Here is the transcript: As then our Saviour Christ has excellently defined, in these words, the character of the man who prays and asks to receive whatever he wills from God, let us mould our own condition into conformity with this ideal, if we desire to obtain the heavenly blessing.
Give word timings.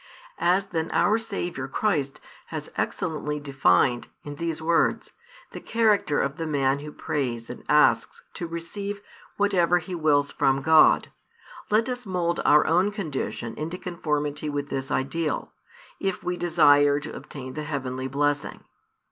As 0.39 0.65
then 0.65 0.89
our 0.93 1.19
Saviour 1.19 1.67
Christ 1.67 2.21
has 2.47 2.71
excellently 2.75 3.39
defined, 3.39 4.07
in 4.23 4.33
these 4.37 4.59
words, 4.59 5.13
the 5.51 5.59
character 5.59 6.19
of 6.21 6.37
the 6.37 6.47
man 6.47 6.79
who 6.79 6.91
prays 6.91 7.51
and 7.51 7.63
asks 7.69 8.23
to 8.33 8.47
receive 8.47 9.01
whatever 9.37 9.77
he 9.77 9.93
wills 9.93 10.31
from 10.31 10.63
God, 10.63 11.11
let 11.69 11.87
us 11.87 12.07
mould 12.07 12.39
our 12.45 12.65
own 12.65 12.89
condition 12.89 13.53
into 13.53 13.77
conformity 13.77 14.49
with 14.49 14.69
this 14.69 14.89
ideal, 14.89 15.53
if 15.99 16.23
we 16.23 16.35
desire 16.35 16.99
to 16.99 17.15
obtain 17.15 17.53
the 17.53 17.61
heavenly 17.61 18.07
blessing. 18.07 18.63